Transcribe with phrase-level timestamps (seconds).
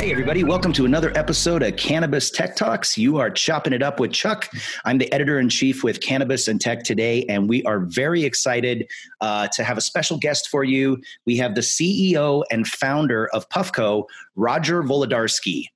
[0.00, 2.96] Hey, everybody, welcome to another episode of Cannabis Tech Talks.
[2.96, 4.48] You are chopping it up with Chuck.
[4.86, 8.88] I'm the editor in chief with Cannabis and Tech today, and we are very excited
[9.20, 11.02] uh, to have a special guest for you.
[11.26, 14.06] We have the CEO and founder of Puffco,
[14.36, 15.66] Roger Volodarsky.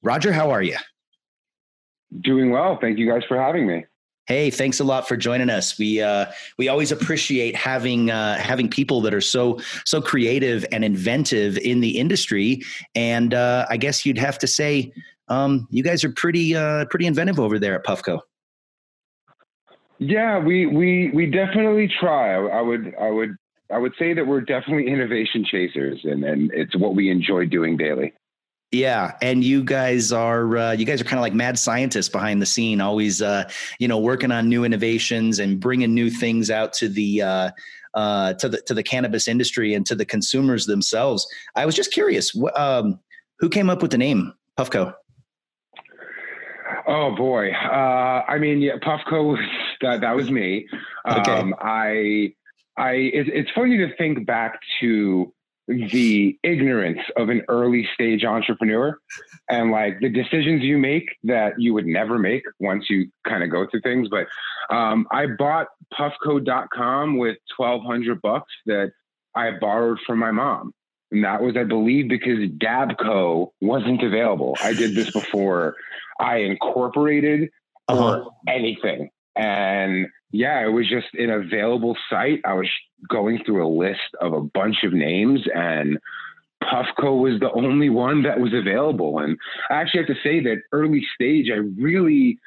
[0.00, 0.76] Roger, how are you?
[2.20, 2.78] Doing well.
[2.80, 3.84] Thank you guys for having me.
[4.26, 5.78] Hey, thanks a lot for joining us.
[5.78, 6.26] We uh,
[6.58, 11.80] we always appreciate having uh, having people that are so so creative and inventive in
[11.80, 12.62] the industry.
[12.96, 14.92] And uh, I guess you'd have to say
[15.28, 18.20] um, you guys are pretty uh, pretty inventive over there at Puffco.
[19.98, 22.34] Yeah, we we we definitely try.
[22.34, 23.36] I, I would I would
[23.72, 27.76] I would say that we're definitely innovation chasers, and and it's what we enjoy doing
[27.76, 28.12] daily.
[28.72, 32.42] Yeah, and you guys are uh, you guys are kind of like mad scientists behind
[32.42, 33.48] the scene, always uh,
[33.78, 37.50] you know working on new innovations and bringing new things out to the uh,
[37.94, 41.26] uh, to the to the cannabis industry and to the consumers themselves.
[41.54, 42.98] I was just curious, um,
[43.38, 44.92] who came up with the name Puffco?
[46.88, 49.40] Oh boy, uh, I mean, yeah, Puffco was
[49.80, 50.68] that that was me.
[51.08, 51.30] Okay.
[51.30, 52.34] Um, I
[52.76, 55.32] I it, it's funny to think back to
[55.68, 58.96] the ignorance of an early stage entrepreneur
[59.50, 63.50] and like the decisions you make that you would never make once you kind of
[63.50, 64.08] go through things.
[64.08, 64.26] But
[64.74, 68.92] um, I bought puffco.com with 1200 bucks that
[69.34, 70.72] I borrowed from my mom.
[71.12, 74.56] And that was, I believe, because Dabco wasn't available.
[74.62, 75.76] I did this before
[76.18, 77.50] I incorporated
[77.88, 78.20] Uh-huh.
[78.24, 79.10] or anything.
[79.36, 82.42] And yeah, it was just an available site.
[82.44, 82.68] I was
[83.08, 85.98] going through a list of a bunch of names and
[86.62, 89.18] Puffco was the only one that was available.
[89.18, 89.38] And
[89.70, 92.38] I actually have to say that early stage, I really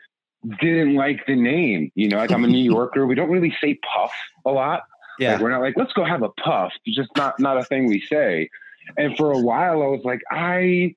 [0.62, 1.92] didn't like the name.
[1.96, 3.08] You know, like I'm a New Yorker.
[3.08, 4.12] We don't really say puff
[4.46, 4.84] a lot.
[5.18, 6.72] Yeah, Like we're not like, let's go have a puff.
[6.86, 8.50] It's just not not a thing we say.
[8.98, 10.96] And for a while I was like, I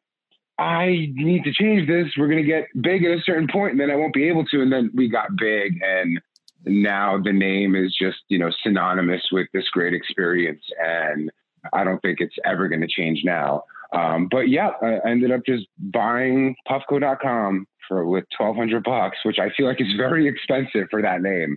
[0.59, 2.09] I need to change this.
[2.19, 4.61] We're gonna get big at a certain point and then I won't be able to.
[4.61, 6.21] And then we got big and
[6.65, 10.63] now the name is just, you know, synonymous with this great experience.
[10.83, 11.31] And
[11.73, 13.65] I don't think it's ever gonna change now.
[13.93, 19.51] Um, but yeah, I ended up just buying puffco.com for with 1200 bucks, which I
[19.51, 21.57] feel like is very expensive for that name.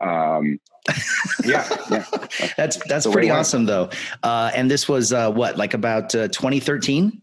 [0.00, 0.58] Um,
[1.44, 2.04] yeah, yeah.
[2.56, 3.90] that's that's pretty awesome though.
[4.22, 7.22] Uh, and this was uh, what like about uh, 2013.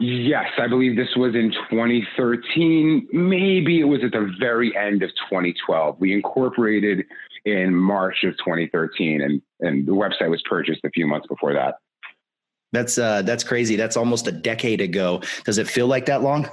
[0.00, 3.08] Yes, I believe this was in 2013.
[3.12, 5.96] Maybe it was at the very end of 2012.
[6.00, 7.04] We incorporated
[7.44, 11.76] in March of 2013, and and the website was purchased a few months before that.
[12.72, 13.76] That's uh, that's crazy.
[13.76, 15.22] That's almost a decade ago.
[15.44, 16.48] Does it feel like that long?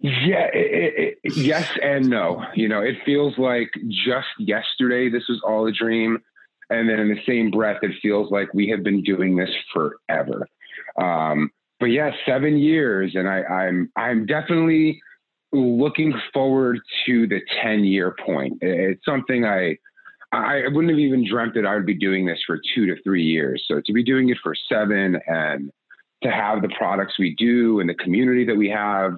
[0.00, 2.44] Yeah, it, it, yes and no.
[2.54, 6.18] You know, it feels like just yesterday this was all a dream,
[6.68, 10.46] and then in the same breath, it feels like we have been doing this forever.
[11.00, 15.00] Um, but yeah, seven years, and I, I'm I'm definitely
[15.52, 18.58] looking forward to the ten year point.
[18.60, 19.78] It's something I
[20.32, 23.24] I wouldn't have even dreamt that I would be doing this for two to three
[23.24, 23.64] years.
[23.66, 25.70] So to be doing it for seven and
[26.22, 29.14] to have the products we do and the community that we have,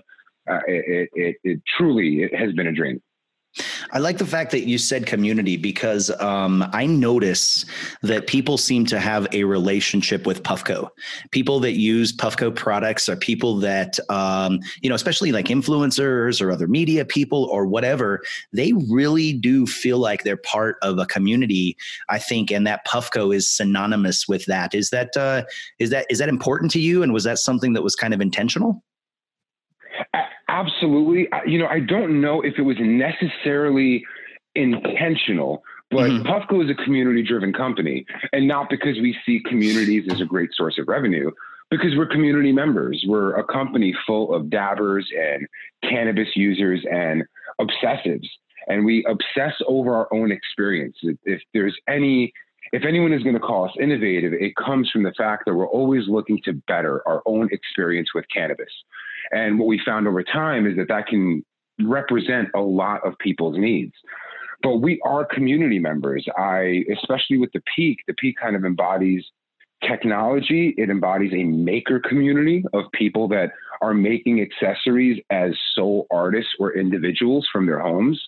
[0.49, 3.03] uh, it, it, it truly it has been a dream.
[3.93, 7.67] I like the fact that you said community because um, I notice
[8.03, 10.89] that people seem to have a relationship with Puffco.
[11.31, 16.51] People that use Puffco products are people that, um, you know, especially like influencers or
[16.51, 18.23] other media people or whatever,
[18.55, 21.77] they really do feel like they're part of a community.
[22.09, 24.75] I think, and that Puffco is synonymous with that.
[24.75, 25.45] Is that uh,
[25.79, 27.03] is that is that important to you?
[27.03, 28.83] And was that something that was kind of intentional?
[30.49, 31.29] Absolutely.
[31.47, 34.05] You know, I don't know if it was necessarily
[34.55, 36.23] intentional, but Mhm.
[36.25, 38.05] Puffco is a community driven company.
[38.33, 41.31] And not because we see communities as a great source of revenue,
[41.71, 43.03] because we're community members.
[43.07, 45.47] We're a company full of dabbers and
[45.83, 47.25] cannabis users and
[47.61, 48.29] obsessives.
[48.69, 50.99] And we obsess over our own experience.
[51.25, 52.32] If there's any
[52.73, 55.69] if anyone is going to call us innovative, it comes from the fact that we're
[55.69, 58.73] always looking to better our own experience with cannabis.
[59.32, 61.44] And what we found over time is that that can
[61.81, 63.93] represent a lot of people's needs.
[64.62, 66.25] But we are community members.
[66.38, 69.25] I, especially with the Peak, the Peak kind of embodies
[69.87, 70.75] technology.
[70.76, 76.76] It embodies a maker community of people that are making accessories as sole artists or
[76.76, 78.23] individuals from their homes.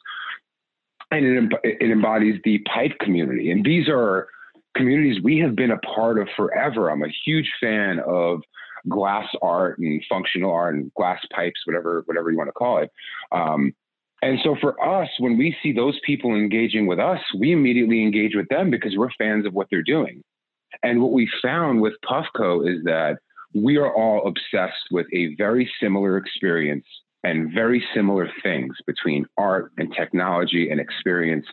[1.10, 3.52] And it, it embodies the pipe community.
[3.52, 4.28] And these are
[4.74, 6.90] communities we have been a part of forever.
[6.90, 8.40] I'm a huge fan of
[8.88, 12.90] glass art and functional art and glass pipes, whatever whatever you want to call it.
[13.32, 13.74] Um,
[14.22, 18.34] And so for us, when we see those people engaging with us, we immediately engage
[18.34, 20.22] with them because we're fans of what they're doing.
[20.82, 23.18] And what we found with Puffco is that
[23.54, 26.86] we are all obsessed with a very similar experience
[27.22, 31.46] and very similar things between art and technology and experience.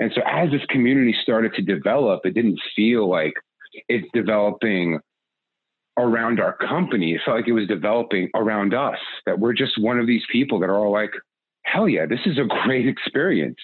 [0.00, 3.34] And so as this community started to develop, it didn't feel like
[3.88, 4.98] it's developing
[5.98, 7.14] around our company.
[7.14, 10.60] It felt like it was developing around us, that we're just one of these people
[10.60, 11.10] that are all like,
[11.64, 13.58] hell yeah, this is a great experience.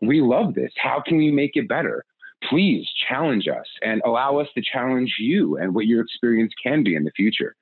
[0.00, 0.72] We love this.
[0.76, 2.04] How can we make it better?
[2.48, 6.94] Please challenge us and allow us to challenge you and what your experience can be
[6.94, 7.54] in the future.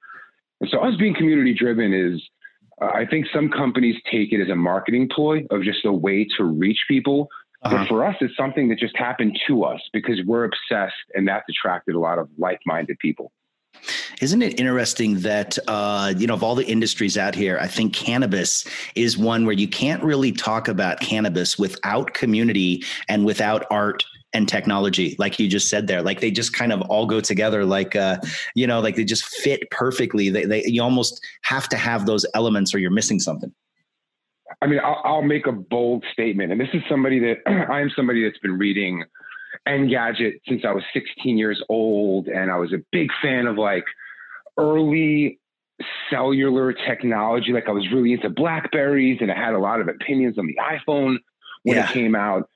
[0.60, 2.20] And so, us being community driven is,
[2.80, 6.26] uh, I think some companies take it as a marketing ploy of just a way
[6.36, 7.28] to reach people.
[7.62, 7.76] Uh-huh.
[7.76, 11.46] But for us, it's something that just happened to us because we're obsessed and that's
[11.48, 13.32] attracted a lot of like minded people.
[14.20, 17.94] Isn't it interesting that uh, you know of all the industries out here, I think
[17.94, 24.04] cannabis is one where you can't really talk about cannabis without community and without art
[24.34, 26.02] and technology like you just said there.
[26.02, 28.18] Like they just kind of all go together like uh
[28.54, 30.28] you know like they just fit perfectly.
[30.30, 33.52] They, they you almost have to have those elements or you're missing something.
[34.60, 37.36] I mean I'll, I'll make a bold statement and this is somebody that
[37.70, 39.04] i am somebody that's been reading
[39.66, 43.84] Engadget since I was 16 years old, and I was a big fan of like
[44.56, 45.38] early
[46.10, 47.52] cellular technology.
[47.52, 50.56] Like I was really into Blackberries, and I had a lot of opinions on the
[50.56, 51.18] iPhone
[51.62, 51.88] when yeah.
[51.88, 52.48] it came out.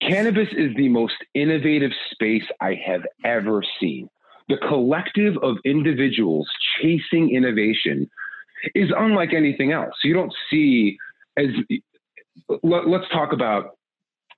[0.00, 4.08] Cannabis is the most innovative space I have ever seen.
[4.48, 6.48] The collective of individuals
[6.80, 8.08] chasing innovation
[8.74, 9.94] is unlike anything else.
[10.04, 10.98] You don't see
[11.36, 11.48] as
[12.62, 13.76] let, us talk about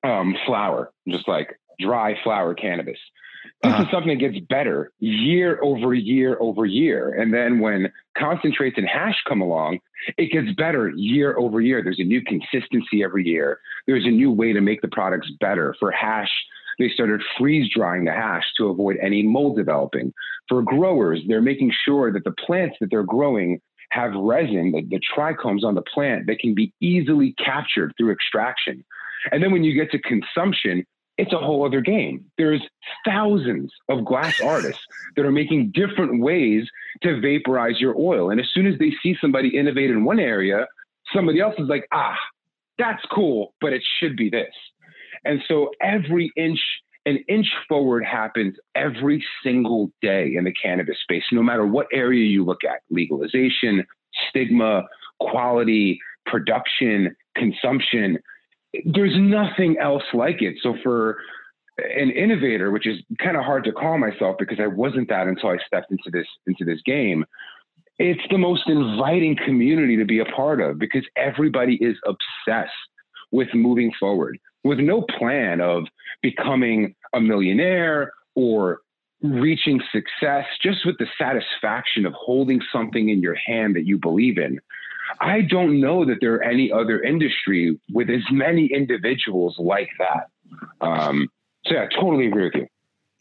[0.03, 2.99] um, flower, just like dry flower cannabis.
[3.62, 3.82] This uh-huh.
[3.82, 7.15] is something that gets better year over year over year.
[7.15, 9.81] And then when concentrates and hash come along,
[10.17, 11.82] it gets better year over year.
[11.82, 13.61] There's a new consistency every year.
[13.87, 15.75] There's a new way to make the products better.
[15.79, 16.31] For hash,
[16.79, 20.12] they started freeze drying the hash to avoid any mold developing.
[20.49, 23.61] For growers, they're making sure that the plants that they're growing
[23.91, 28.85] have resin, the, the trichomes on the plant that can be easily captured through extraction.
[29.33, 30.87] And then when you get to consumption,
[31.19, 32.25] it's a whole other game.
[32.39, 32.62] There's
[33.05, 34.83] thousands of glass artists
[35.17, 36.67] that are making different ways
[37.03, 38.31] to vaporize your oil.
[38.31, 40.67] And as soon as they see somebody innovate in one area,
[41.15, 42.17] somebody else is like, ah,
[42.79, 44.55] that's cool, but it should be this.
[45.25, 46.61] And so every inch,
[47.05, 52.25] an inch forward happens every single day in the cannabis space, no matter what area
[52.25, 53.85] you look at legalization,
[54.29, 54.85] stigma,
[55.19, 58.19] quality, production, consumption
[58.84, 60.56] there's nothing else like it.
[60.62, 61.19] So for
[61.78, 65.50] an innovator, which is kind of hard to call myself because I wasn't that until
[65.50, 67.25] I stepped into this into this game.
[67.99, 72.72] It's the most inviting community to be a part of because everybody is obsessed
[73.31, 75.84] with moving forward with no plan of
[76.23, 78.81] becoming a millionaire or
[79.23, 84.38] reaching success, just with the satisfaction of holding something in your hand that you believe
[84.38, 84.58] in.
[85.21, 90.29] I don't know that there are any other industry with as many individuals like that.
[90.81, 91.29] Um,
[91.67, 92.67] so yeah, I totally agree with you.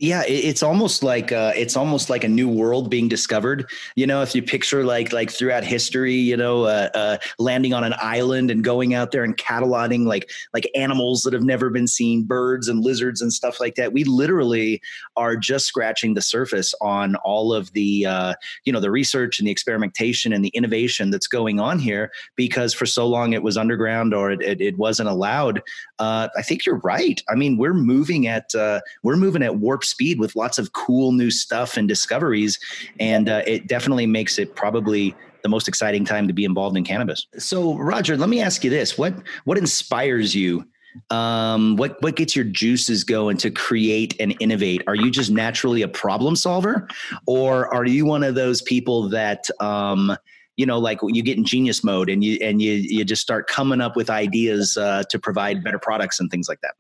[0.02, 3.70] Yeah, it's almost like uh, it's almost like a new world being discovered.
[3.98, 7.84] You know, if you picture like like throughout history, you know, uh, uh, landing on
[7.84, 11.86] an island and going out there and cataloging like like animals that have never been
[11.86, 13.92] seen, birds and lizards and stuff like that.
[13.92, 14.82] We literally
[15.18, 19.48] are just scratching the surface on all of the uh, you know the research and
[19.50, 23.58] the experimentation and the innovation that's going on here because for so long it was
[23.58, 25.62] underground or it, it, it wasn't allowed.
[26.00, 27.22] Uh, I think you're right.
[27.30, 31.12] I mean, we're moving at uh, we're moving at warp speed with lots of cool
[31.12, 32.60] new stuff and discoveries.
[33.00, 36.84] And uh, it definitely makes it probably the most exciting time to be involved in
[36.84, 37.26] cannabis.
[37.38, 39.14] So, Roger, let me ask you this: what
[39.46, 40.66] what inspires you?
[41.12, 44.84] Um, what what gets your juices going to create and innovate?
[44.88, 46.88] Are you just naturally a problem solver,
[47.26, 50.16] or are you one of those people that um,
[50.60, 53.48] you know, like you get in genius mode and you and you you just start
[53.48, 56.74] coming up with ideas uh, to provide better products and things like that?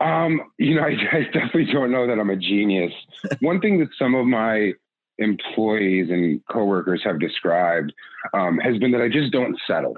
[0.00, 2.92] Um, you know, I, I definitely don't know that I'm a genius.
[3.40, 4.72] One thing that some of my
[5.18, 7.92] employees and coworkers have described
[8.32, 9.96] um, has been that I just don't settle.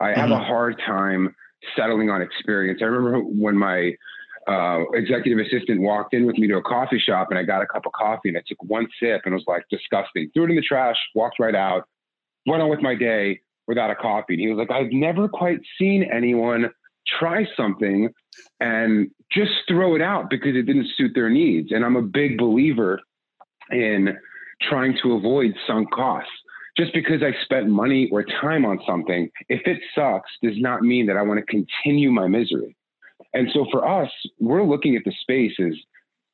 [0.00, 0.32] I have mm-hmm.
[0.32, 1.34] a hard time
[1.76, 2.80] settling on experience.
[2.82, 3.92] I remember when my
[4.46, 7.66] uh, executive assistant walked in with me to a coffee shop and I got a
[7.66, 10.30] cup of coffee and I took one sip and it was like disgusting.
[10.32, 11.86] Threw it in the trash, walked right out,
[12.46, 14.34] went on with my day without a coffee.
[14.34, 16.70] And he was like, I've never quite seen anyone
[17.18, 18.10] try something
[18.60, 21.72] and just throw it out because it didn't suit their needs.
[21.72, 23.00] And I'm a big believer
[23.70, 24.16] in
[24.62, 26.30] trying to avoid sunk costs.
[26.76, 31.06] just because I spent money or time on something, if it sucks, does not mean
[31.06, 32.76] that I want to continue my misery.
[33.34, 35.74] And so for us, we're looking at the space as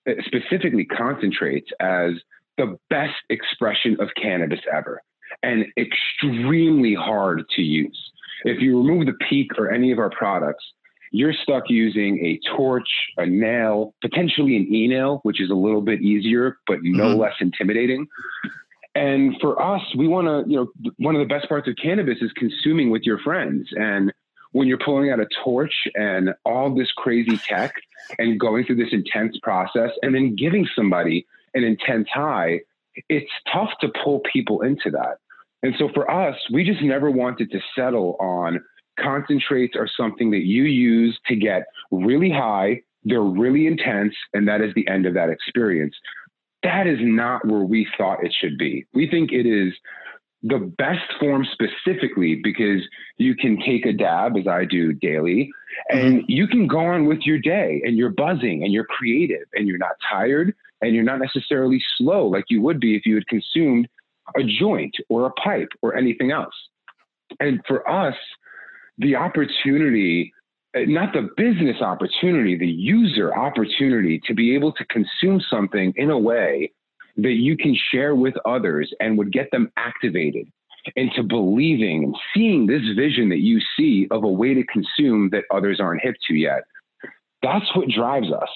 [0.08, 2.12] uh, specifically concentrates as
[2.58, 5.00] the best expression of cannabis ever
[5.42, 7.98] and extremely hard to use.
[8.44, 10.64] If you remove the peak or any of our products,
[11.10, 12.88] you're stuck using a torch,
[13.18, 17.20] a nail, potentially an e nail, which is a little bit easier, but no mm-hmm.
[17.20, 18.06] less intimidating.
[18.96, 22.18] And for us, we want to, you know, one of the best parts of cannabis
[22.20, 23.68] is consuming with your friends.
[23.72, 24.12] And
[24.52, 27.74] when you're pulling out a torch and all this crazy tech
[28.18, 32.60] and going through this intense process and then giving somebody an intense high,
[33.08, 35.18] it's tough to pull people into that.
[35.64, 38.60] And so for us, we just never wanted to settle on
[39.00, 44.60] concentrates are something that you use to get really high, they're really intense, and that
[44.60, 45.96] is the end of that experience.
[46.62, 48.84] That is not where we thought it should be.
[48.92, 49.72] We think it is
[50.42, 52.82] the best form specifically because
[53.16, 55.50] you can take a dab as I do daily
[55.88, 56.24] and mm-hmm.
[56.28, 59.78] you can go on with your day and you're buzzing and you're creative and you're
[59.78, 63.88] not tired and you're not necessarily slow like you would be if you had consumed
[64.36, 66.54] a joint or a pipe or anything else.
[67.40, 68.14] And for us,
[68.98, 70.32] the opportunity,
[70.74, 76.10] eh, not the business opportunity, the user opportunity to be able to consume something in
[76.10, 76.72] a way
[77.16, 80.46] that you can share with others and would get them activated
[80.96, 85.44] into believing and seeing this vision that you see of a way to consume that
[85.50, 86.62] others aren't hip to yet.
[87.42, 88.48] That's what drives us.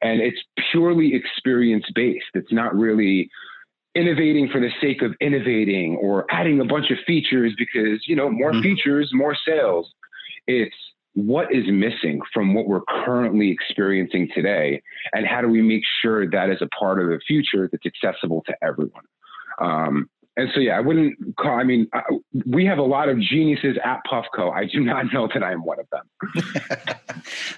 [0.00, 0.38] And it's
[0.70, 2.26] purely experience based.
[2.34, 3.30] It's not really
[3.94, 8.30] innovating for the sake of innovating or adding a bunch of features because, you know,
[8.30, 8.62] more mm-hmm.
[8.62, 9.92] features, more sales.
[10.46, 10.76] It's
[11.14, 14.80] what is missing from what we're currently experiencing today
[15.12, 18.44] and how do we make sure that is a part of the future that's accessible
[18.46, 19.02] to everyone
[19.60, 22.02] um, and so yeah i wouldn't call i mean I,
[22.46, 24.52] we have a lot of geniuses at puffco.
[24.52, 26.94] I do not know that i am one of them.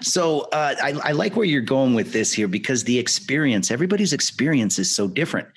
[0.01, 4.11] So uh, I, I, like where you're going with this here because the experience everybody's
[4.11, 5.47] experience is so different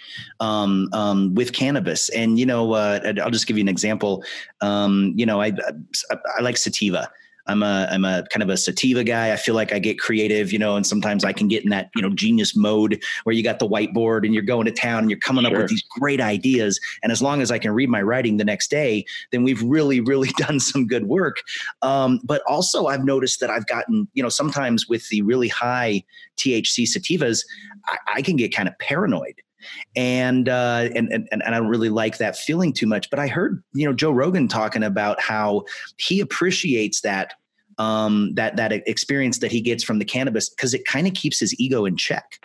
[0.41, 2.11] um, um, with cannabis.
[2.11, 4.23] And you know uh, i'll just give you an example.
[4.61, 5.53] Um, you know I,
[6.11, 7.11] I, I like sativa
[7.47, 9.33] I'm a I'm a kind of a sativa guy.
[9.33, 11.91] I feel like I get creative, you know, and sometimes I can get in that
[11.95, 15.11] you know genius mode where you got the whiteboard and you're going to town and
[15.11, 15.55] you're coming sure.
[15.55, 16.81] up with these great ideas.
[17.03, 20.01] And as long as I can read my writing the next day, then we've really
[20.01, 21.37] really done some good work.
[21.83, 26.03] Um, but also, I've noticed that I've gotten you know sometimes with the really high
[26.37, 27.45] THC sativas,
[27.87, 29.41] I, I can get kind of paranoid
[29.97, 33.11] and, uh, and and and I don't really like that feeling too much.
[33.11, 35.65] But I heard you know Joe Rogan talking about how
[35.97, 37.35] he appreciates that
[37.79, 41.41] um, that that experience that he gets from the cannabis because it kind of keeps
[41.41, 42.39] his ego in check.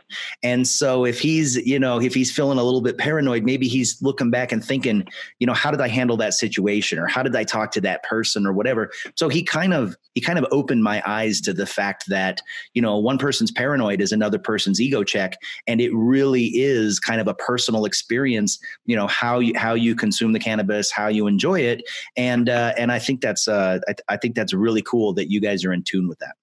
[0.43, 4.01] And so if he's you know if he's feeling a little bit paranoid, maybe he's
[4.01, 5.07] looking back and thinking,
[5.39, 8.03] you know, how did I handle that situation or how did I talk to that
[8.03, 8.91] person or whatever.
[9.15, 12.41] So he kind of he kind of opened my eyes to the fact that
[12.73, 17.21] you know one person's paranoid is another person's ego check, and it really is kind
[17.21, 18.59] of a personal experience.
[18.85, 21.83] You know how you how you consume the cannabis, how you enjoy it,
[22.17, 25.39] and uh, and I think that's uh, I, I think that's really cool that you
[25.39, 26.35] guys are in tune with that.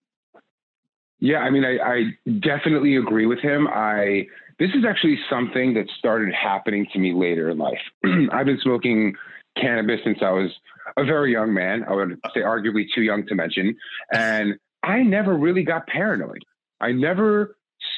[1.19, 3.67] Yeah, I mean, I, I definitely agree with him.
[3.69, 4.27] I
[4.59, 7.81] this is actually something that started happening to me later in life.
[8.33, 9.15] I've been smoking
[9.57, 10.51] cannabis since I was
[10.97, 11.85] a very young man.
[11.89, 13.77] I would say arguably too young to mention,
[14.13, 16.45] and I never really got paranoid.
[16.81, 17.57] I never,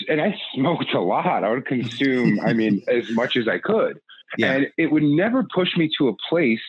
[0.09, 1.45] and I smoked a lot.
[1.45, 4.01] I would consume, I mean, as much as I could,
[4.37, 4.53] yeah.
[4.53, 6.61] and it would never push me to a place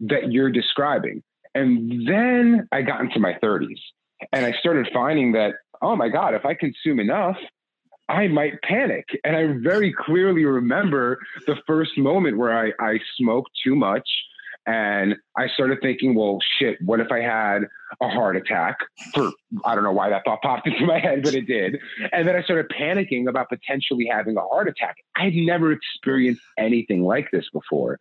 [0.00, 1.22] that you're describing.
[1.56, 3.80] And then I got into my 30s
[4.30, 7.38] and I started finding that, oh my God, if I consume enough,
[8.10, 9.06] I might panic.
[9.24, 14.06] And I very clearly remember the first moment where I, I smoked too much
[14.66, 17.62] and I started thinking, well, shit, what if I had
[18.02, 18.76] a heart attack?
[19.14, 19.32] For
[19.64, 21.78] I don't know why that thought popped into my head, but it did.
[22.12, 24.96] And then I started panicking about potentially having a heart attack.
[25.16, 27.98] I'd never experienced anything like this before.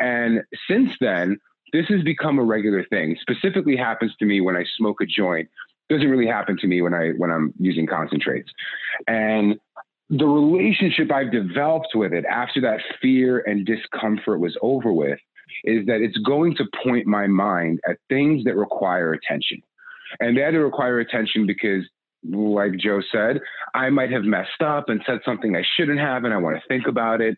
[0.00, 1.38] And since then,
[1.72, 3.16] this has become a regular thing.
[3.20, 5.48] Specifically happens to me when I smoke a joint.
[5.88, 8.50] Doesn't really happen to me when I when I'm using concentrates.
[9.06, 9.58] And
[10.10, 15.18] the relationship I've developed with it after that fear and discomfort was over with
[15.64, 19.60] is that it's going to point my mind at things that require attention.
[20.20, 21.84] And they had to require attention because,
[22.24, 23.40] like Joe said,
[23.74, 26.62] I might have messed up and said something I shouldn't have, and I want to
[26.68, 27.36] think about it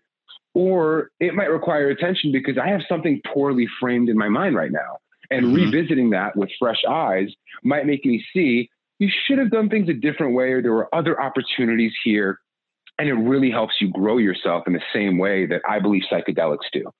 [0.55, 4.73] or it might require attention because I have something poorly framed in my mind right
[4.73, 4.99] now.
[5.31, 5.73] And mm-hmm.
[5.73, 7.29] revisiting that with fresh eyes
[7.63, 8.69] might make me see
[9.01, 12.39] you should have done things a different way, or there were other opportunities here.
[12.99, 16.69] And it really helps you grow yourself in the same way that I believe psychedelics
[16.71, 16.93] do.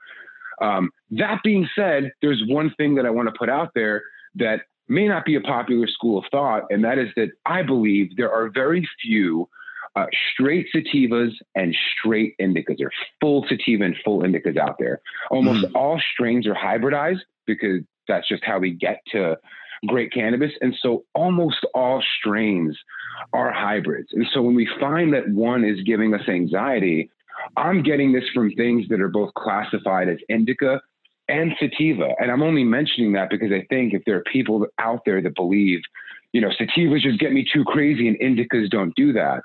[0.63, 4.03] Um, that being said, there's one thing that I want to put out there
[4.37, 8.17] that may not be a popular school of thought, and that is that I believe
[8.17, 9.47] there are very few
[9.97, 12.79] uh, straight sativas and straight indicas.
[12.79, 15.01] There are full sativa and full indicas out there.
[15.31, 15.73] Almost mm.
[15.75, 19.37] all strains are hybridized because that's just how we get to
[19.87, 20.53] great cannabis.
[20.61, 22.77] And so almost all strains
[23.33, 24.09] are hybrids.
[24.13, 27.11] And so when we find that one is giving us anxiety,
[27.57, 30.81] I'm getting this from things that are both classified as indica
[31.29, 32.09] and sativa.
[32.19, 35.35] And I'm only mentioning that because I think if there are people out there that
[35.35, 35.81] believe,
[36.33, 39.43] you know, sativas just get me too crazy and indicas don't do that,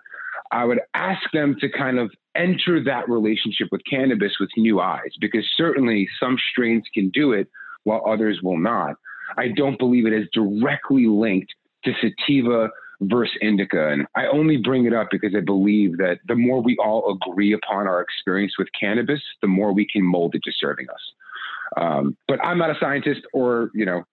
[0.51, 5.11] I would ask them to kind of enter that relationship with cannabis with new eyes
[5.19, 7.47] because certainly some strains can do it
[7.83, 8.95] while others will not.
[9.37, 11.53] I don't believe it is directly linked
[11.85, 12.69] to sativa
[13.01, 13.89] versus indica.
[13.89, 17.53] And I only bring it up because I believe that the more we all agree
[17.53, 21.01] upon our experience with cannabis, the more we can mold it to serving us.
[21.77, 24.03] Um, but I'm not a scientist or, you know,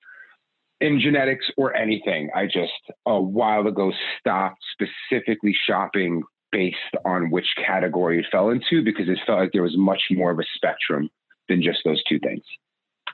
[0.82, 2.30] in genetics or anything.
[2.34, 2.72] I just
[3.06, 9.18] a while ago stopped specifically shopping based on which category it fell into because it
[9.26, 11.08] felt like there was much more of a spectrum
[11.48, 12.42] than just those two things.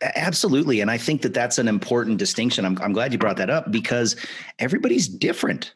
[0.03, 0.81] Absolutely.
[0.81, 2.65] And I think that that's an important distinction.
[2.65, 4.17] I'm, I'm glad you brought that up because
[4.59, 5.75] everybody's different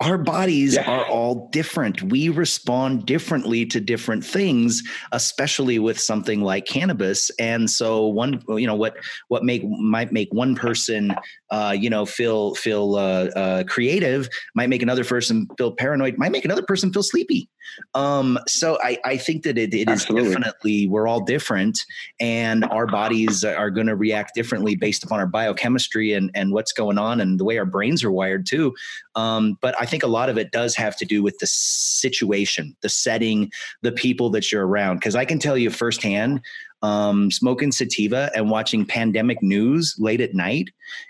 [0.00, 0.90] our bodies yeah.
[0.90, 2.02] are all different.
[2.02, 4.82] We respond differently to different things,
[5.12, 7.30] especially with something like cannabis.
[7.38, 8.96] And so, one, you know, what
[9.28, 11.14] what make might make one person,
[11.54, 16.32] uh, you know, feel feel uh, uh, creative, might make another person feel paranoid, might
[16.32, 17.48] make another person feel sleepy.
[17.94, 21.78] Um, so I, I think that it, it is definitely we're all different,
[22.18, 26.72] and our bodies are going to react differently based upon our biochemistry and and what's
[26.72, 28.74] going on and the way our brains are wired too.
[29.14, 32.74] Um, but I think a lot of it does have to do with the situation,
[32.80, 34.96] the setting, the people that you're around.
[34.96, 36.40] Because I can tell you firsthand,
[36.84, 40.68] um, smoking sativa and watching pandemic news late at night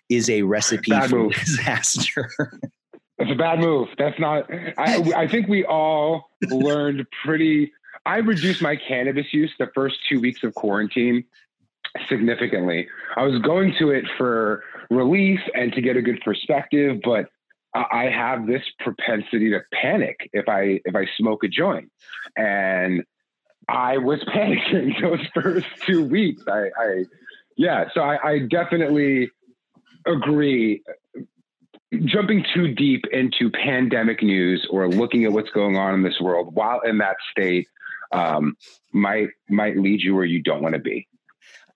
[0.09, 1.35] is a recipe Bad for move.
[1.35, 2.31] disaster.
[3.19, 3.89] That's a bad move.
[3.99, 4.49] That's not.
[4.79, 7.73] I, I think we all learned pretty.
[8.07, 11.25] I reduced my cannabis use the first two weeks of quarantine
[12.09, 12.87] significantly.
[13.17, 17.27] I was going to it for relief and to get a good perspective, but
[17.75, 21.91] I have this propensity to panic if I if I smoke a joint,
[22.37, 23.03] and
[23.69, 26.43] I was panicking those first two weeks.
[26.49, 27.05] I, I
[27.57, 29.31] yeah, so I, I definitely
[30.07, 30.83] agree.
[32.07, 36.53] Jumping too deep into pandemic news or looking at what's going on in this world
[36.55, 37.69] while in that state
[38.11, 38.57] um,
[38.93, 41.07] might might lead you where you don't want to be.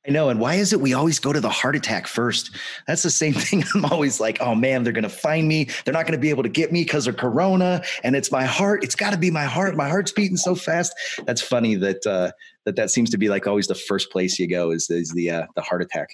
[0.07, 0.29] I know.
[0.29, 2.57] And why is it we always go to the heart attack first?
[2.87, 3.65] That's the same thing.
[3.75, 5.69] I'm always like, oh man, they're going to find me.
[5.85, 7.83] They're not going to be able to get me because of Corona.
[8.05, 8.85] And it's my heart.
[8.85, 9.77] It's got to be my heart.
[9.77, 10.95] My heart's beating so fast.
[11.27, 12.31] That's funny that uh,
[12.65, 15.31] that that seems to be like always the first place you go is is the
[15.31, 16.09] uh, the heart attack.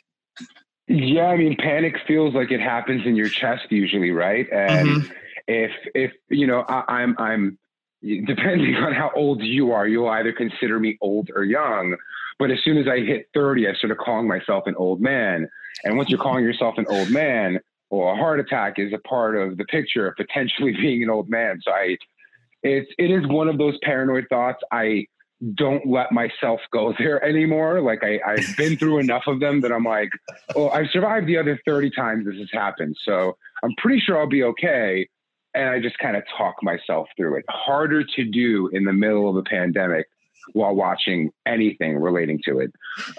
[0.87, 4.47] Yeah, I mean, panic feels like it happens in your chest usually, right?
[4.53, 5.13] And mm-hmm.
[5.49, 7.59] if if you know, I, I'm I'm
[8.03, 11.97] depending on how old you are, you'll either consider me old or young.
[12.39, 15.49] But as soon as I hit 30, I started calling myself an old man.
[15.85, 19.37] And once you're calling yourself an old man, well, a heart attack is a part
[19.37, 21.61] of the picture of potentially being an old man.
[21.63, 21.97] So I,
[22.63, 24.63] it's it is one of those paranoid thoughts.
[24.73, 25.07] I
[25.55, 27.81] don't let myself go there anymore.
[27.81, 30.11] Like I, I've been through enough of them that I'm like,
[30.57, 32.97] oh, I've survived the other 30 times this has happened.
[33.05, 35.09] So I'm pretty sure I'll be okay.
[35.55, 37.45] And I just kind of talk myself through it.
[37.49, 40.07] Harder to do in the middle of a pandemic
[40.53, 42.73] while watching anything relating to it.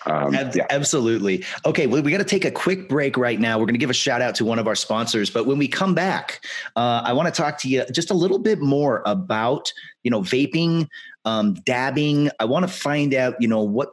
[0.06, 0.66] Um, yeah.
[0.70, 1.44] Absolutely.
[1.66, 3.58] Okay, well, we got to take a quick break right now.
[3.58, 5.68] We're going to give a shout out to one of our sponsors, but when we
[5.68, 9.72] come back, uh, I want to talk to you just a little bit more about
[10.04, 10.88] you know vaping
[11.26, 12.30] um, dabbing.
[12.40, 13.90] I want to find out, you know, what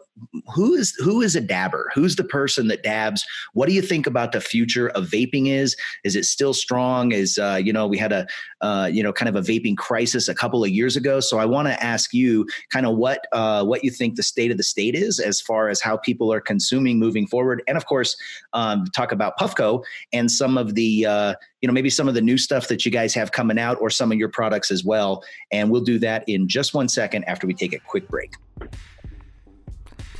[0.55, 1.91] who is who is a dabber?
[1.95, 3.25] Who's the person that dabs?
[3.53, 5.49] What do you think about the future of vaping?
[5.49, 7.13] Is is it still strong?
[7.13, 8.27] Is uh, you know we had a
[8.61, 11.21] uh, you know kind of a vaping crisis a couple of years ago.
[11.21, 14.51] So I want to ask you kind of what uh, what you think the state
[14.51, 17.87] of the state is as far as how people are consuming moving forward, and of
[17.87, 18.17] course
[18.53, 19.83] um, talk about Puffco
[20.13, 22.91] and some of the uh, you know maybe some of the new stuff that you
[22.91, 25.23] guys have coming out or some of your products as well.
[25.51, 28.33] And we'll do that in just one second after we take a quick break.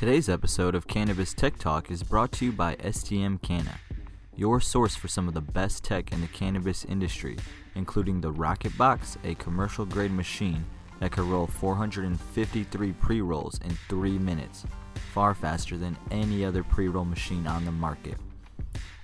[0.03, 3.79] Today's episode of Cannabis Tech Talk is brought to you by STM Canna,
[4.35, 7.37] your source for some of the best tech in the cannabis industry,
[7.75, 10.65] including the Rocket Box, a commercial grade machine
[10.99, 14.65] that can roll 453 pre rolls in 3 minutes,
[15.13, 18.17] far faster than any other pre roll machine on the market.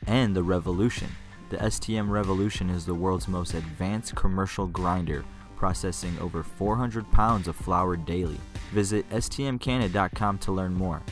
[0.05, 1.07] And the Revolution.
[1.49, 5.23] The STM Revolution is the world's most advanced commercial grinder
[5.59, 8.39] processing over 400 pounds of flower daily.
[8.71, 11.03] Visit stmcanna.com to learn more.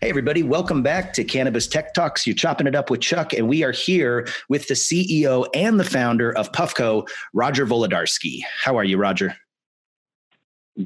[0.00, 2.26] Hey, everybody, welcome back to Cannabis Tech Talks.
[2.26, 5.84] You're chopping it up with Chuck, and we are here with the CEO and the
[5.84, 8.40] founder of Puffco, Roger Volodarsky.
[8.64, 9.36] How are you, Roger?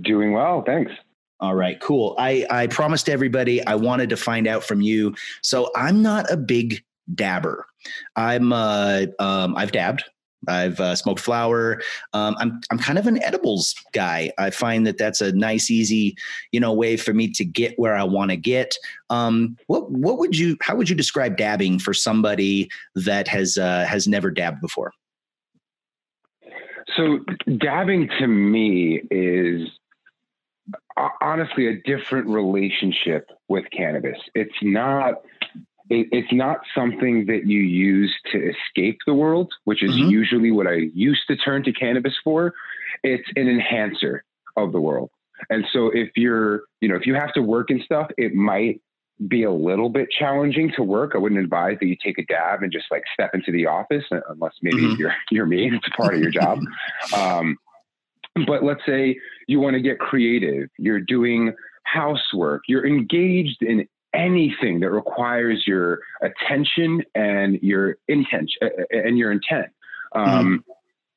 [0.03, 0.93] Doing well, thanks.
[1.41, 2.15] All right, cool.
[2.19, 5.15] I, I promised everybody I wanted to find out from you.
[5.43, 6.83] So I'm not a big
[7.15, 7.67] dabber.
[8.17, 10.05] I'm uh, um, I've dabbed.
[10.49, 11.83] I've uh, smoked flower.
[12.13, 14.33] Um, I'm I'm kind of an edibles guy.
[14.39, 16.17] I find that that's a nice, easy,
[16.53, 18.75] you know, way for me to get where I want to get.
[19.11, 20.57] Um, what what would you?
[20.63, 24.93] How would you describe dabbing for somebody that has uh, has never dabbed before?
[26.97, 27.19] So
[27.59, 29.69] dabbing to me is
[31.21, 34.19] honestly a different relationship with cannabis.
[34.35, 35.23] It's not
[35.89, 40.11] it, it's not something that you use to escape the world, which is mm-hmm.
[40.11, 42.55] usually what I used to turn to cannabis for.
[43.03, 44.25] It's an enhancer
[44.57, 45.11] of the world.
[45.51, 48.81] And so if you're, you know, if you have to work and stuff, it might
[49.29, 51.13] be a little bit challenging to work.
[51.15, 54.05] I wouldn't advise that you take a dab and just like step into the office
[54.13, 55.01] uh, unless maybe mm-hmm.
[55.01, 55.71] you're you're me.
[55.73, 56.61] It's part of your job.
[57.17, 57.59] Um,
[58.47, 60.69] but let's say you want to get creative.
[60.79, 61.55] You're doing
[61.85, 62.63] housework.
[62.69, 69.67] You're engaged in anything that requires your attention and your intent uh, and your intent.
[70.15, 70.57] Um, mm-hmm.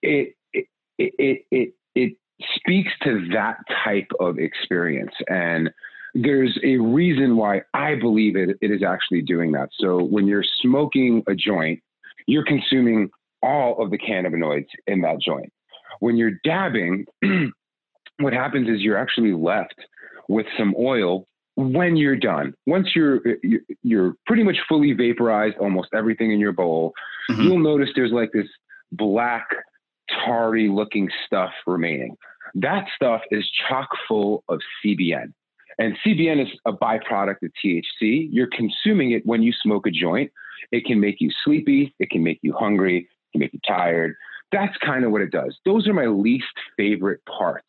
[0.02, 0.65] it, it,
[0.98, 2.18] it, it, it
[2.56, 5.13] speaks to that type of experience.
[5.28, 5.70] And
[6.13, 9.70] there's a reason why I believe it, it is actually doing that.
[9.80, 11.82] So when you're smoking a joint,
[12.28, 13.10] you're consuming
[13.42, 15.52] all of the cannabinoids in that joint.
[16.00, 17.06] When you're dabbing,
[18.19, 19.75] what happens is you're actually left
[20.27, 23.19] with some oil when you're done, once you're
[23.84, 26.93] you're pretty much fully vaporized almost everything in your bowl,
[27.29, 27.41] mm-hmm.
[27.41, 28.47] you'll notice there's like this
[28.93, 29.45] black
[30.25, 32.15] tarry looking stuff remaining.
[32.55, 35.34] That stuff is chock full of CBN.
[35.77, 38.29] And CBN is a byproduct of THC.
[38.32, 40.32] You're consuming it when you smoke a joint.
[40.71, 44.15] It can make you sleepy, it can make you hungry, it can make you tired.
[44.51, 45.58] That's kind of what it does.
[45.65, 46.45] Those are my least
[46.77, 47.67] favorite parts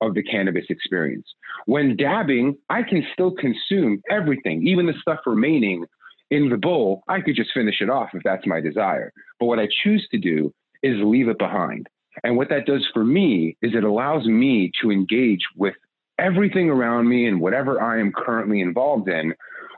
[0.00, 1.26] of the cannabis experience.
[1.66, 5.84] When dabbing, I can still consume everything, even the stuff remaining
[6.30, 7.02] in the bowl.
[7.08, 9.12] I could just finish it off if that's my desire.
[9.38, 11.88] But what I choose to do is leave it behind.
[12.24, 15.74] And what that does for me is it allows me to engage with
[16.18, 19.34] everything around me and whatever I am currently involved in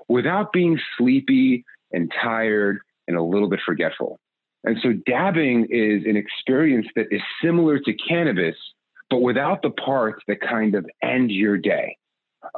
[0.09, 4.19] without being sleepy and tired and a little bit forgetful.
[4.65, 8.57] And so dabbing is an experience that is similar to cannabis,
[9.13, 11.99] but without the parts that kind of end your day.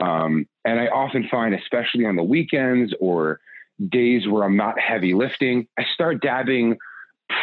[0.00, 3.40] Um, and I often find, especially on the weekends or
[3.88, 6.76] days where I'm not heavy lifting, I start dabbing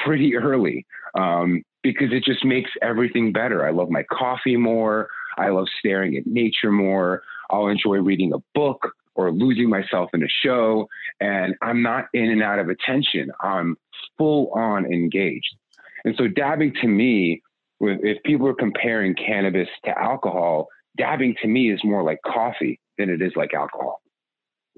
[0.06, 3.68] pretty early um, because it just makes everything better.
[3.68, 5.10] I love my coffee more.
[5.38, 7.22] I love staring at nature more.
[7.50, 10.88] I'll enjoy reading a book or losing myself in a show.
[11.20, 13.30] And I'm not in and out of attention.
[13.42, 13.78] I'm
[14.18, 15.54] full on engaged.
[16.06, 17.42] And so dabbing to me
[17.82, 20.68] if people are comparing cannabis to alcohol,
[20.98, 24.02] dabbing to me is more like coffee than it is like alcohol.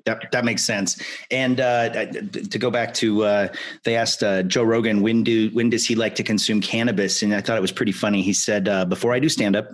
[0.05, 1.01] That, that makes sense.
[1.31, 3.47] And uh, to go back to, uh,
[3.85, 7.33] they asked uh, Joe Rogan when do when does he like to consume cannabis, and
[7.33, 8.21] I thought it was pretty funny.
[8.21, 9.69] He said uh, before I do stand up,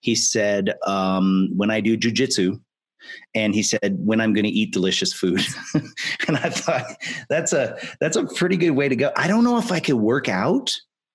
[0.00, 2.60] he said um, when I do jujitsu,
[3.34, 5.40] and he said when I'm going to eat delicious food.
[6.28, 6.84] and I thought
[7.30, 9.10] that's a that's a pretty good way to go.
[9.16, 10.70] I don't know if I could work out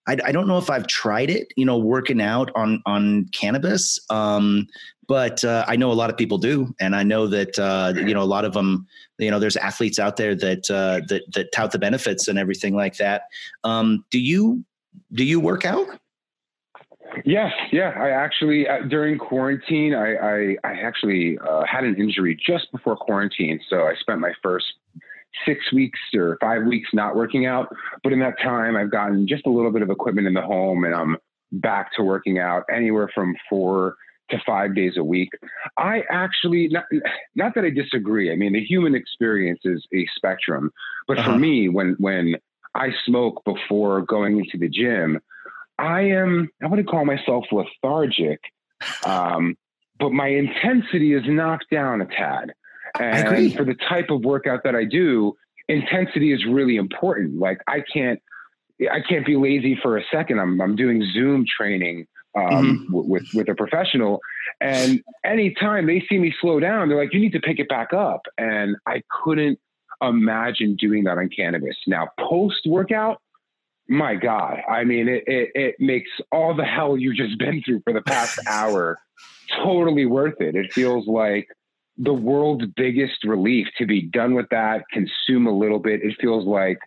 [0.07, 3.99] I, I, don't know if I've tried it, you know, working out on on cannabis,
[4.09, 4.67] um,
[5.07, 8.13] but uh, I know a lot of people do, and I know that uh, you
[8.13, 8.87] know a lot of them.
[9.17, 12.75] You know, there's athletes out there that uh, that that tout the benefits and everything
[12.75, 13.23] like that.
[13.63, 14.63] Um, do you
[15.13, 15.87] do you work out?
[17.23, 17.93] Yes, yeah.
[17.97, 22.97] I actually uh, during quarantine, I I, I actually uh, had an injury just before
[22.97, 24.65] quarantine, so I spent my first
[25.45, 27.67] six weeks or five weeks not working out.
[28.03, 30.83] But in that time, I've gotten just a little bit of equipment in the home
[30.83, 31.17] and I'm
[31.51, 33.95] back to working out anywhere from four
[34.29, 35.29] to five days a week.
[35.77, 36.85] I actually, not,
[37.35, 38.31] not that I disagree.
[38.31, 40.71] I mean, the human experience is a spectrum.
[41.07, 41.33] But uh-huh.
[41.33, 42.35] for me, when, when
[42.73, 45.21] I smoke before going into the gym,
[45.77, 48.39] I am, I wouldn't call myself lethargic.
[49.05, 49.55] Um,
[49.99, 52.53] but my intensity is knocked down a tad.
[52.99, 55.35] And for the type of workout that I do,
[55.67, 57.39] intensity is really important.
[57.39, 58.21] Like I can't,
[58.91, 60.39] I can't be lazy for a second.
[60.39, 63.09] I'm, I'm doing Zoom training um, mm-hmm.
[63.09, 64.19] with with a professional,
[64.59, 67.93] and anytime they see me slow down, they're like, "You need to pick it back
[67.93, 69.57] up." And I couldn't
[70.01, 71.77] imagine doing that on cannabis.
[71.87, 73.21] Now, post workout,
[73.87, 77.81] my God, I mean, it, it, it makes all the hell you've just been through
[77.85, 78.99] for the past hour
[79.63, 80.55] totally worth it.
[80.55, 81.47] It feels like
[81.97, 86.01] the world's biggest relief to be done with that, consume a little bit.
[86.03, 86.79] It feels like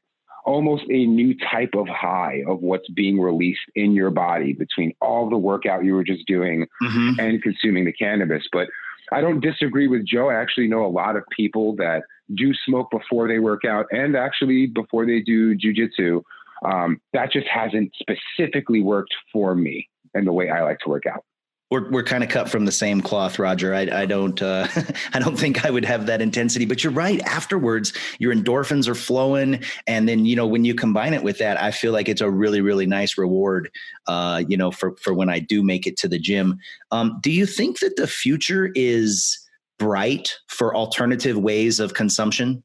[0.44, 5.28] almost a new type of high of what's being released in your body between all
[5.28, 7.20] the workout you were just doing mm-hmm.
[7.20, 8.44] and consuming the cannabis.
[8.52, 8.68] But
[9.12, 10.28] I don't disagree with Joe.
[10.28, 12.02] I actually know a lot of people that
[12.34, 16.22] do smoke before they work out and actually before they do jujitsu.
[16.64, 21.04] Um, that just hasn't specifically worked for me and the way I like to work
[21.06, 21.24] out
[21.70, 23.74] we're we're kind of cut from the same cloth, Roger.
[23.74, 24.66] I, I don't uh,
[25.12, 27.20] I don't think I would have that intensity, but you're right.
[27.22, 31.60] Afterwards, your endorphins are flowing, and then you know when you combine it with that,
[31.60, 33.70] I feel like it's a really really nice reward.
[34.06, 36.58] Uh, you know, for for when I do make it to the gym.
[36.90, 39.38] Um, do you think that the future is
[39.78, 42.62] bright for alternative ways of consumption?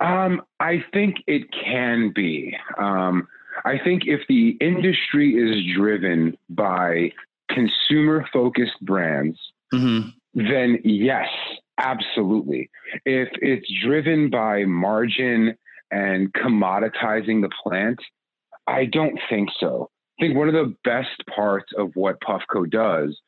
[0.00, 2.56] Um, I think it can be.
[2.78, 3.28] Um,
[3.64, 7.12] I think if the industry is driven by
[7.48, 9.38] consumer focused brands,
[9.72, 10.08] mm-hmm.
[10.34, 11.28] then yes,
[11.78, 12.70] absolutely.
[13.04, 15.56] If it's driven by margin
[15.90, 17.98] and commoditizing the plant,
[18.66, 19.90] I don't think so.
[20.18, 23.18] I think one of the best parts of what Puffco does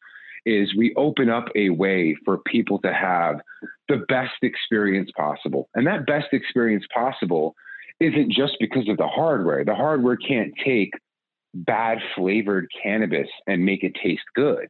[0.45, 3.41] is we open up a way for people to have
[3.89, 5.69] the best experience possible.
[5.75, 7.55] And that best experience possible
[8.03, 9.65] isn't just because of the hardware.
[9.65, 10.93] The hardware can't take
[11.55, 14.69] bad flavored cannabis and make it taste good.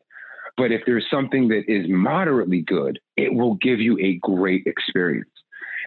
[0.56, 5.30] But if there's something that is moderately good, it will give you a great experience.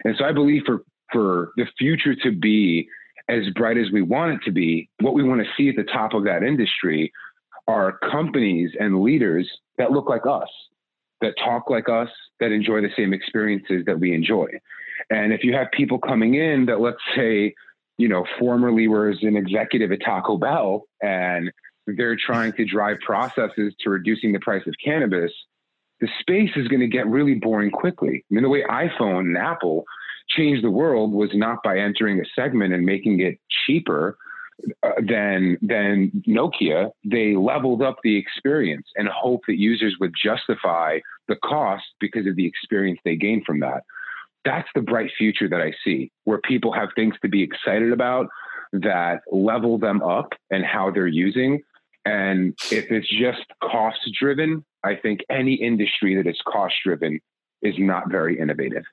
[0.04, 0.82] And so I believe for
[1.12, 2.88] for the future to be
[3.28, 5.90] as bright as we want it to be, what we want to see at the
[5.92, 7.12] top of that industry
[7.68, 10.48] are companies and leaders that look like us,
[11.20, 12.08] that talk like us,
[12.40, 14.46] that enjoy the same experiences that we enjoy.
[15.10, 17.54] And if you have people coming in that, let's say,
[17.98, 21.50] you know, formerly was an executive at Taco Bell and
[21.86, 25.32] they're trying to drive processes to reducing the price of cannabis,
[26.00, 28.24] the space is going to get really boring quickly.
[28.30, 29.84] I mean, the way iPhone and Apple
[30.28, 34.18] changed the world was not by entering a segment and making it cheaper
[34.82, 36.90] uh, than than Nokia.
[37.04, 42.36] They leveled up the experience and hope that users would justify the cost because of
[42.36, 43.84] the experience they gained from that
[44.46, 48.28] that's the bright future that I see where people have things to be excited about
[48.72, 51.62] that level them up and how they're using.
[52.04, 57.20] And if it's just cost driven, I think any industry that is cost driven
[57.62, 58.84] is not very innovative.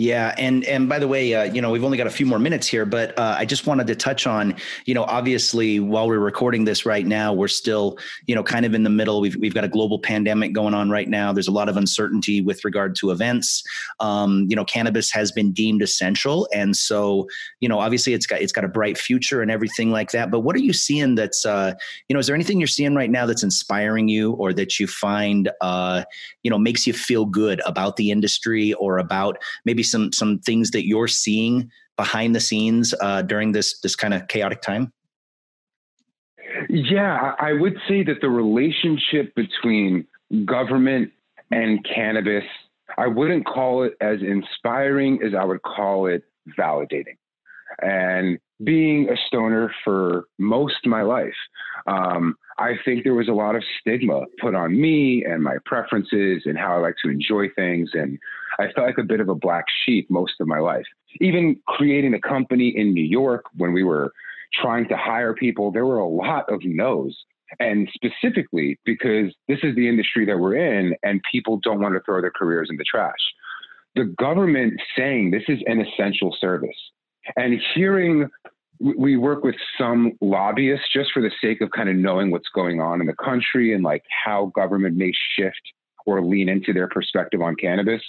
[0.00, 2.38] Yeah, and and by the way, uh, you know we've only got a few more
[2.38, 6.18] minutes here, but uh, I just wanted to touch on, you know, obviously while we're
[6.18, 9.20] recording this right now, we're still, you know, kind of in the middle.
[9.20, 11.34] We've we've got a global pandemic going on right now.
[11.34, 13.62] There's a lot of uncertainty with regard to events.
[14.00, 17.28] Um, you know, cannabis has been deemed essential, and so
[17.60, 20.30] you know, obviously it's got it's got a bright future and everything like that.
[20.30, 21.74] But what are you seeing that's, uh,
[22.08, 24.86] you know, is there anything you're seeing right now that's inspiring you, or that you
[24.86, 26.04] find, uh,
[26.42, 29.36] you know, makes you feel good about the industry or about
[29.66, 34.14] maybe some some things that you're seeing behind the scenes uh, during this this kind
[34.14, 34.92] of chaotic time?
[36.68, 40.06] Yeah, I would say that the relationship between
[40.44, 41.12] government
[41.50, 42.44] and cannabis,
[42.98, 46.24] I wouldn't call it as inspiring as I would call it
[46.58, 47.16] validating.
[47.82, 51.34] And being a stoner for most of my life,
[51.86, 56.42] um, I think there was a lot of stigma put on me and my preferences
[56.44, 57.90] and how I like to enjoy things.
[57.94, 58.18] And
[58.58, 60.86] I felt like a bit of a black sheep most of my life.
[61.20, 64.12] Even creating a company in New York when we were
[64.52, 67.16] trying to hire people, there were a lot of no's.
[67.58, 72.00] And specifically because this is the industry that we're in and people don't want to
[72.04, 73.18] throw their careers in the trash.
[73.96, 76.76] The government saying this is an essential service
[77.36, 78.28] and hearing
[78.80, 82.80] we work with some lobbyists just for the sake of kind of knowing what's going
[82.80, 85.60] on in the country and like how government may shift
[86.06, 88.00] or lean into their perspective on cannabis.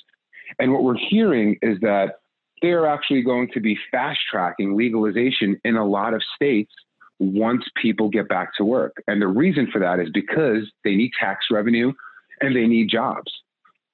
[0.60, 2.16] And what we're hearing is that
[2.62, 6.72] they are actually going to be fast tracking legalization in a lot of states
[7.20, 9.02] once people get back to work.
[9.08, 11.94] And the reason for that is because they need tax revenue
[12.40, 13.32] and they need jobs.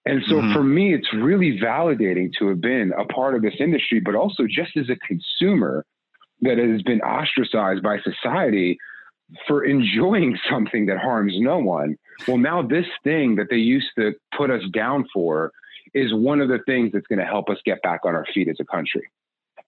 [0.05, 0.53] And so mm-hmm.
[0.53, 4.43] for me, it's really validating to have been a part of this industry, but also
[4.47, 5.85] just as a consumer
[6.41, 8.77] that has been ostracized by society
[9.47, 11.97] for enjoying something that harms no one.
[12.27, 15.51] Well, now this thing that they used to put us down for
[15.93, 18.47] is one of the things that's going to help us get back on our feet
[18.47, 19.09] as a country.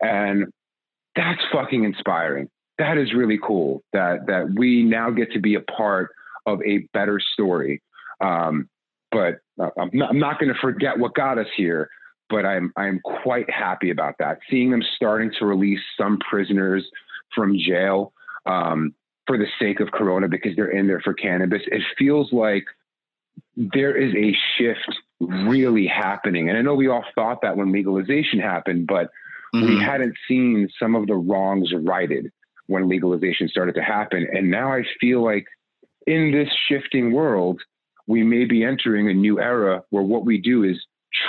[0.01, 0.53] And
[1.15, 2.49] that's fucking inspiring.
[2.77, 6.12] That is really cool that that we now get to be a part
[6.45, 7.82] of a better story.
[8.21, 8.69] Um,
[9.12, 11.89] but I'm not, not going to forget what got us here.
[12.29, 14.39] but I'm I'm quite happy about that.
[14.49, 16.86] Seeing them starting to release some prisoners
[17.36, 18.13] from jail
[18.45, 18.93] um,
[19.27, 22.65] for the sake of Corona because they're in there for cannabis, it feels like
[23.55, 26.49] there is a shift really happening.
[26.49, 29.10] And I know we all thought that when legalization happened, but
[29.53, 29.65] mm-hmm.
[29.65, 32.32] we hadn't seen some of the wrongs righted
[32.67, 34.27] when legalization started to happen.
[34.32, 35.45] And now I feel like
[36.08, 37.62] in this shifting world,
[38.08, 40.77] we may be entering a new era where what we do is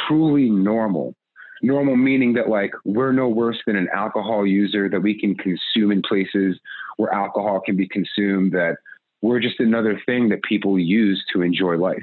[0.07, 1.15] truly normal.
[1.63, 5.93] Normal meaning that like we're no worse than an alcohol user that we can consume
[5.93, 6.59] in places
[6.97, 8.77] where alcohol can be consumed, that
[9.21, 11.99] we're just another thing that people use to enjoy life.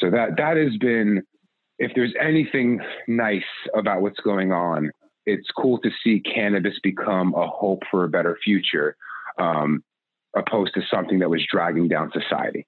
[0.00, 1.22] So that that has been
[1.78, 3.42] if there's anything nice
[3.74, 4.90] about what's going on,
[5.26, 8.96] it's cool to see cannabis become a hope for a better future,
[9.38, 9.82] um,
[10.36, 12.66] opposed to something that was dragging down society.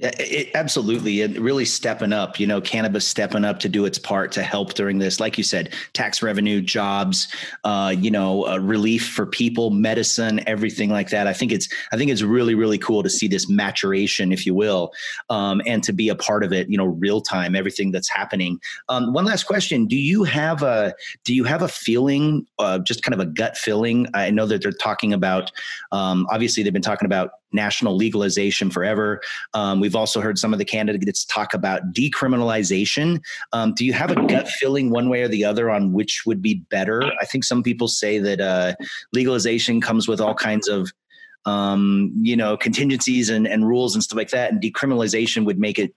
[0.00, 1.22] It, absolutely.
[1.22, 4.74] And really stepping up, you know, cannabis stepping up to do its part to help
[4.74, 7.28] during this, like you said, tax revenue, jobs,
[7.64, 11.26] uh, you know, uh, relief for people, medicine, everything like that.
[11.26, 14.54] I think it's, I think it's really, really cool to see this maturation, if you
[14.54, 14.92] will,
[15.28, 18.58] um, and to be a part of it, you know, real time, everything that's happening.
[18.88, 19.86] Um, one last question.
[19.86, 23.56] Do you have a, do you have a feeling, uh, just kind of a gut
[23.56, 24.08] feeling?
[24.14, 25.52] I know that they're talking about,
[25.92, 29.20] um, obviously they've been talking about national legalization forever.
[29.54, 33.20] Um, we've also heard some of the candidates talk about decriminalization.
[33.52, 36.42] Um, do you have a gut feeling one way or the other on which would
[36.42, 37.02] be better?
[37.20, 38.74] I think some people say that uh,
[39.12, 40.90] legalization comes with all kinds of
[41.46, 45.78] um, you know contingencies and, and rules and stuff like that, and decriminalization would make
[45.78, 45.94] it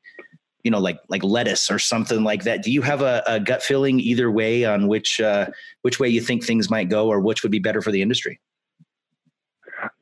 [0.64, 3.62] you know like like lettuce or something like that do you have a, a gut
[3.62, 5.48] feeling either way on which uh,
[5.82, 8.40] which way you think things might go or which would be better for the industry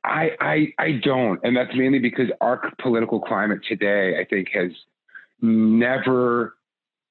[0.04, 4.72] I, I I don't, and that's mainly because our political climate today, I think, has
[5.42, 6.56] never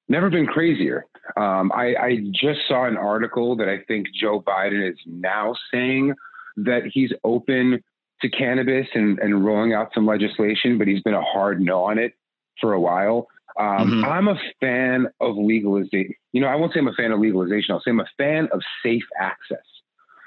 [0.09, 1.05] never been crazier.
[1.37, 6.13] Um, I, I just saw an article that I think Joe Biden is now saying
[6.57, 7.81] that he's open
[8.21, 11.97] to cannabis and, and rolling out some legislation, but he's been a hard no on
[11.97, 12.13] it
[12.59, 13.27] for a while.
[13.59, 14.05] Um, mm-hmm.
[14.05, 16.13] I'm a fan of legalization.
[16.31, 17.73] You know, I won't say I'm a fan of legalization.
[17.73, 19.59] I'll say I'm a fan of safe access.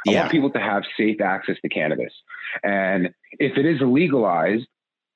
[0.06, 0.20] I yeah.
[0.20, 2.12] want people to have safe access to cannabis.
[2.62, 4.66] And if it is legalized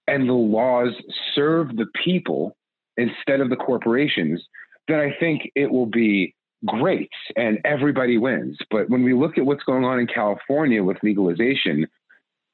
[0.07, 0.95] and the laws
[1.35, 2.57] serve the people
[2.97, 4.43] instead of the corporations,
[4.89, 6.35] then I think it will be
[6.67, 8.59] great and everybody wins.
[8.71, 11.87] But when we look at what's going on in California with legalization,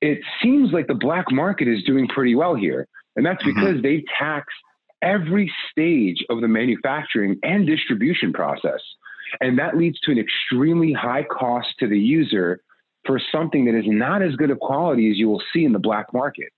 [0.00, 2.86] it seems like the black market is doing pretty well here.
[3.16, 3.58] And that's mm-hmm.
[3.58, 3.82] because mm-hmm.
[3.82, 4.46] they tax
[5.00, 8.80] every stage of the manufacturing and distribution process.
[9.40, 12.60] And that leads to an extremely high cost to the user
[13.06, 15.78] for something that is not as good of quality as you will see in the
[15.78, 16.48] black market.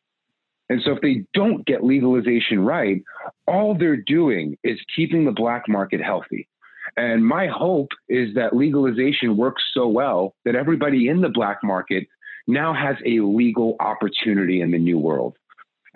[0.69, 3.03] And so if they don't get legalization right,
[3.47, 6.49] all they're doing is keeping the black market healthy.
[6.97, 12.07] And my hope is that legalization works so well that everybody in the black market
[12.47, 15.37] now has a legal opportunity in the new world.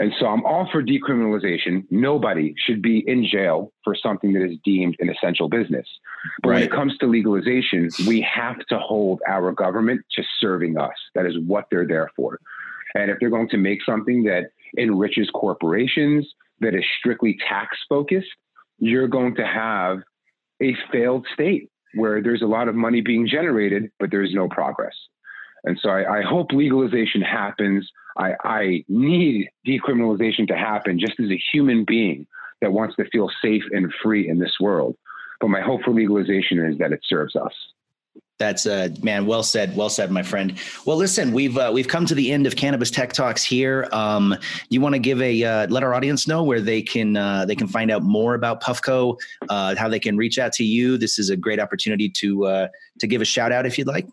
[0.00, 1.84] And so I'm all for decriminalization.
[1.90, 5.86] Nobody should be in jail for something that is deemed an essential business.
[6.42, 6.54] But right.
[6.54, 10.94] when it comes to legalization, we have to hold our government to serving us.
[11.14, 12.40] That is what they're there for.
[12.94, 14.44] And if they're going to make something that
[14.78, 16.26] enriches corporations,
[16.60, 18.30] that is strictly tax focused,
[18.78, 19.98] you're going to have
[20.62, 24.94] a failed state where there's a lot of money being generated, but there's no progress.
[25.64, 27.90] And so I, I hope legalization happens.
[28.16, 32.26] I, I need decriminalization to happen just as a human being
[32.60, 34.96] that wants to feel safe and free in this world.
[35.40, 37.52] But my hope for legalization is that it serves us.
[38.38, 40.58] That's uh, man, well said, well said, my friend.
[40.86, 43.86] Well, listen, we've uh, we've come to the end of Cannabis Tech Talks here.
[43.92, 44.34] Um,
[44.70, 47.54] you want to give a uh, let our audience know where they can uh, they
[47.54, 49.18] can find out more about Puffco,
[49.50, 50.96] uh, how they can reach out to you.
[50.96, 52.68] This is a great opportunity to uh,
[53.00, 54.06] to give a shout out if you'd like.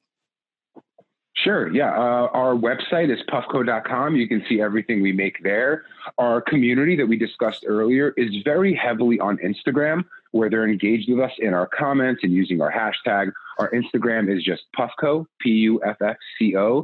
[1.47, 1.73] Sure.
[1.73, 1.93] Yeah.
[1.93, 4.17] Uh, our website is puffco.com.
[4.17, 5.85] You can see everything we make there.
[6.17, 11.21] Our community that we discussed earlier is very heavily on Instagram, where they're engaged with
[11.21, 13.31] us in our comments and using our hashtag.
[13.59, 16.83] Our Instagram is just Puffco, P U F F C O.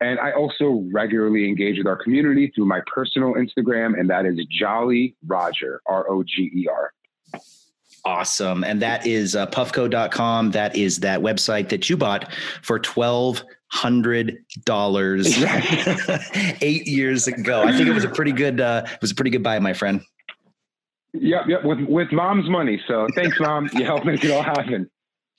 [0.00, 4.38] And I also regularly engage with our community through my personal Instagram, and that is
[4.48, 6.92] Jolly Roger, R O G E R.
[8.04, 8.62] Awesome.
[8.62, 10.52] And that is uh, puffco.com.
[10.52, 12.30] That is that website that you bought
[12.62, 13.42] for 12
[13.74, 15.36] hundred dollars
[16.62, 17.62] eight years ago.
[17.62, 19.72] I think it was a pretty good uh, it was a pretty good buy, my
[19.72, 20.00] friend.
[21.12, 22.80] Yep, yep, with with mom's money.
[22.86, 23.68] So thanks, mom.
[23.72, 24.90] You helped make it all happen.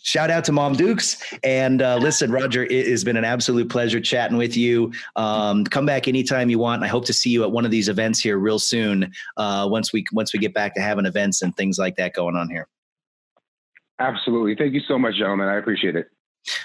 [0.05, 1.33] Shout out to Mom Dukes.
[1.43, 4.93] And uh, listen, Roger, it has been an absolute pleasure chatting with you.
[5.15, 6.83] Um, come back anytime you want.
[6.83, 9.11] I hope to see you at one of these events here real soon.
[9.35, 12.35] Uh, once we once we get back to having events and things like that going
[12.35, 12.67] on here.
[13.97, 14.55] Absolutely.
[14.55, 15.47] Thank you so much, gentlemen.
[15.47, 16.09] I appreciate it.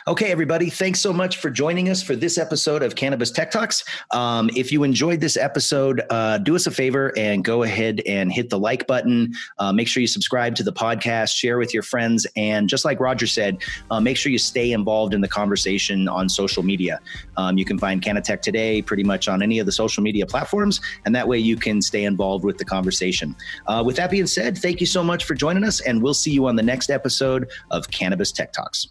[0.06, 3.84] Okay, everybody, thanks so much for joining us for this episode of Cannabis Tech Talks.
[4.10, 8.32] Um, if you enjoyed this episode, uh, do us a favor and go ahead and
[8.32, 9.32] hit the like button.
[9.58, 13.00] Uh, make sure you subscribe to the podcast, share with your friends, and just like
[13.00, 13.58] Roger said,
[13.90, 17.00] uh, make sure you stay involved in the conversation on social media.
[17.36, 20.80] Um, you can find CannaTech today pretty much on any of the social media platforms,
[21.06, 23.34] and that way you can stay involved with the conversation.
[23.66, 26.30] Uh, with that being said, thank you so much for joining us, and we'll see
[26.30, 28.88] you on the next episode of Cannabis Tech Talks.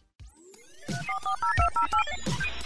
[0.91, 2.58] ハハハハ!